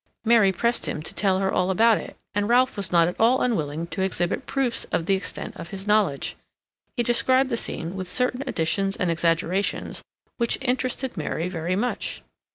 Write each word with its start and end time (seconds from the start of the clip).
Mary 0.25 0.51
pressed 0.51 0.87
him 0.87 0.99
to 1.03 1.13
tell 1.13 1.37
her 1.37 1.51
all 1.51 1.69
about 1.69 1.99
it, 1.99 2.17
and 2.33 2.49
Ralph 2.49 2.75
was 2.75 2.91
not 2.91 3.07
at 3.07 3.15
all 3.19 3.41
unwilling 3.43 3.85
to 3.93 4.01
exhibit 4.01 4.47
proofs 4.47 4.83
of 4.85 5.05
the 5.05 5.13
extent 5.13 5.55
of 5.57 5.67
his 5.69 5.85
knowledge. 5.85 6.35
He 6.97 7.03
described 7.03 7.51
the 7.51 7.55
scene 7.55 7.95
with 7.95 8.07
certain 8.07 8.41
additions 8.47 8.95
and 8.95 9.11
exaggerations 9.11 10.01
which 10.37 10.57
interested 10.59 11.17
Mary 11.17 11.49
very 11.49 11.75
much. 11.75 12.23